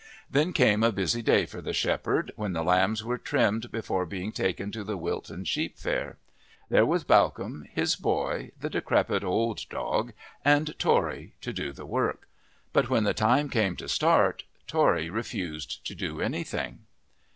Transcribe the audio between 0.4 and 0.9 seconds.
came